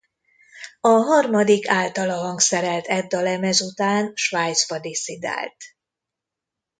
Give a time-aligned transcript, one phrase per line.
[0.81, 5.55] A harmadik általa hangszerelt Edda lemez után Svájcba disszidált.